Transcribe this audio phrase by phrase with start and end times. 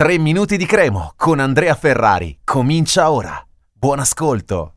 [0.00, 2.38] 3 minuti di cremo con Andrea Ferrari.
[2.42, 3.38] Comincia ora.
[3.70, 4.76] Buon ascolto.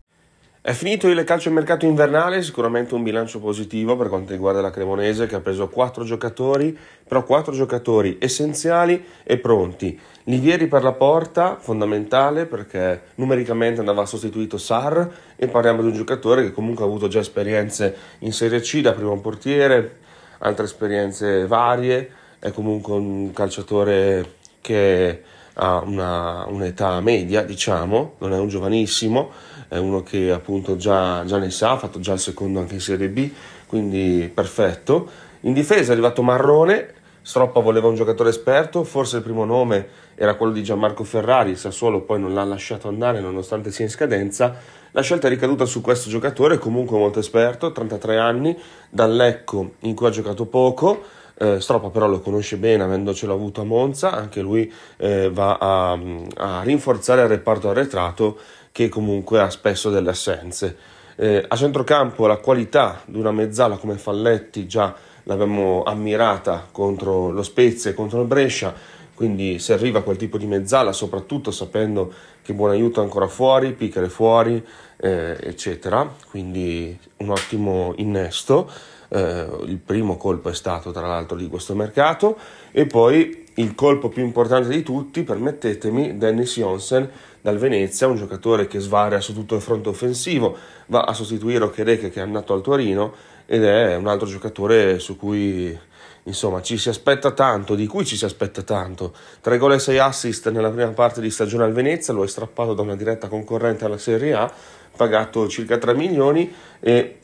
[0.59, 5.36] È finito il calciomercato invernale, sicuramente un bilancio positivo per quanto riguarda la Cremonese che
[5.36, 9.97] ha preso 4 giocatori, però 4 giocatori essenziali e pronti.
[10.25, 16.44] Livieri per la porta, fondamentale perché numericamente andava sostituito Sar e parliamo di un giocatore
[16.44, 20.00] che comunque ha avuto già esperienze in Serie C da primo portiere,
[20.40, 25.21] altre esperienze varie, è comunque un calciatore che
[25.55, 29.31] ha una, un'età media, diciamo, non è un giovanissimo,
[29.67, 32.80] è uno che appunto già, già ne sa, ha fatto già il secondo anche in
[32.80, 33.30] Serie B,
[33.67, 35.09] quindi perfetto.
[35.41, 40.36] In difesa è arrivato Marrone, Stroppa voleva un giocatore esperto, forse il primo nome era
[40.36, 44.55] quello di Gianmarco Ferrari, Sassuolo poi non l'ha lasciato andare nonostante sia in scadenza.
[44.91, 48.58] La scelta è ricaduta su questo giocatore, comunque molto esperto, 33 anni,
[48.89, 51.02] dal Lecco in cui ha giocato poco,
[51.36, 56.00] eh, Stroppa però lo conosce bene avendocelo avuto a Monza, anche lui eh, va a,
[56.36, 58.38] a, rinforzare il reparto arretrato
[58.72, 60.78] che comunque ha spesso delle assenze.
[61.16, 67.44] Eh, a centrocampo la qualità di una mezzala come Falletti già l'abbiamo ammirata contro lo
[67.44, 68.73] Spezia e contro il Brescia,
[69.14, 73.73] quindi se arriva quel tipo di mezzala, soprattutto sapendo che buon aiuto è ancora fuori,
[73.73, 74.64] Piccare fuori,
[74.97, 78.70] eh, eccetera, quindi un ottimo innesto
[79.14, 82.36] eh, il primo colpo è stato tra l'altro di questo mercato
[82.72, 87.08] e poi il colpo più importante di tutti, permettetemi, Dennis Jonsen
[87.39, 92.09] dal Venezia, un giocatore che svaria su tutto il fronte offensivo, va a sostituire Okereke
[92.09, 93.14] che è andato al Torino
[93.45, 95.78] ed è un altro giocatore su cui
[96.23, 99.14] insomma ci si aspetta tanto, di cui ci si aspetta tanto.
[99.41, 102.73] 3 gol e 6 assist nella prima parte di stagione al Venezia, lo è strappato
[102.73, 104.52] da una diretta concorrente alla Serie A,
[104.95, 107.17] pagato circa 3 milioni e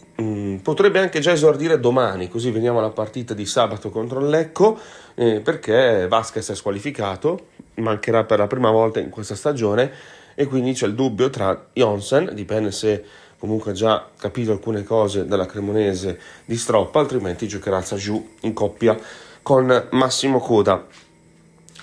[0.62, 4.78] potrebbe anche già esordire domani, così veniamo alla partita di sabato contro il Lecco,
[5.16, 9.92] eh, perché Vasquez è squalificato, mancherà per la prima volta in questa stagione
[10.36, 13.04] e quindi c'è il dubbio tra Jonsen, dipende se
[13.38, 18.98] comunque ha già capito alcune cose della Cremonese di Stroppa, altrimenti giocherà Saju in coppia
[19.42, 20.86] con Massimo Coda.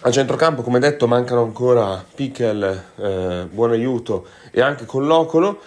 [0.01, 5.59] A centrocampo, come detto, mancano ancora Pickel, eh, Buon Aiuto e anche Collocolo.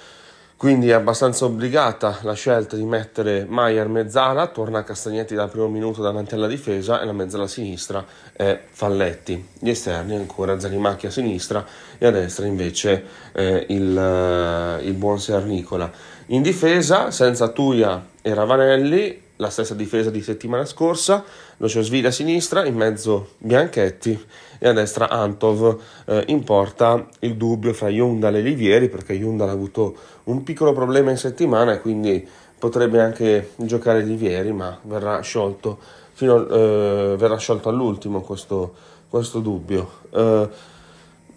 [0.59, 6.01] Quindi è abbastanza obbligata la scelta di mettere Maier mezzala, torna Castagnetti dal primo minuto
[6.01, 9.51] davanti alla difesa e la mezzala a sinistra è Falletti.
[9.57, 11.65] Gli esterni ancora Zanimacchi a sinistra
[11.97, 15.89] e a destra invece eh, il, eh, il buon Sernicola.
[16.25, 21.23] In difesa senza Tuia e Ravanelli la stessa difesa di settimana scorsa,
[21.57, 24.25] Lociosvili a sinistra, in mezzo Bianchetti
[24.59, 25.79] e a destra Antov.
[26.05, 29.95] Eh, in porta il dubbio fra Yundal e Livieri perché Yundal ha avuto
[30.25, 32.27] un piccolo problema in settimana e quindi
[32.57, 35.77] potrebbe anche giocare Livieri ma verrà sciolto,
[36.11, 38.73] fino, eh, verrà sciolto all'ultimo questo,
[39.07, 39.89] questo dubbio.
[40.09, 40.49] Eh,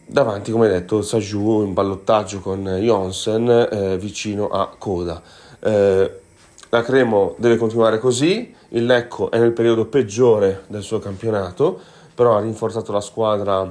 [0.07, 5.23] davanti come detto Saju in ballottaggio con Jonsen eh, vicino a Coda.
[5.61, 6.21] Eh,
[6.75, 11.79] la Cremo deve continuare così, il Lecco è nel periodo peggiore del suo campionato,
[12.15, 13.71] però ha rinforzato la squadra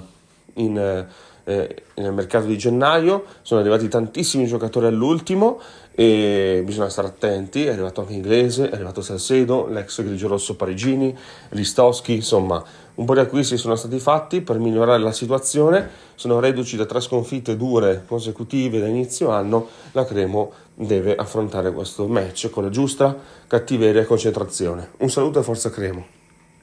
[0.55, 1.07] in,
[1.43, 5.59] eh, nel mercato di gennaio, sono arrivati tantissimi giocatori all'ultimo
[5.93, 11.15] e bisogna stare attenti, è arrivato anche Inglese, è arrivato Salcedo, l'ex grigio rosso Parigini,
[11.49, 12.63] Listowski, insomma
[12.93, 16.99] un po' di acquisti sono stati fatti per migliorare la situazione, sono reduci da tre
[17.01, 23.17] sconfitte dure consecutive da inizio anno, la Cremo deve affrontare questo match con la giusta
[23.47, 24.91] cattiveria e concentrazione.
[24.97, 26.05] Un saluto e forza Cremo.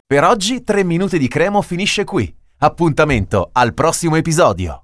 [0.07, 2.38] Per oggi 3 minuti di Cremo finisce qui.
[2.61, 4.77] Appuntamento al prossimo episodio.